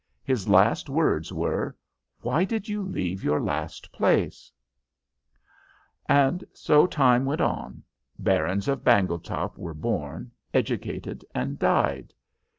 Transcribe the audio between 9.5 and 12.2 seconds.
were born, educated, and died.